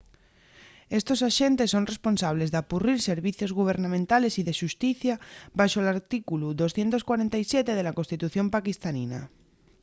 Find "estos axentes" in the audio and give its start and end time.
0.99-1.69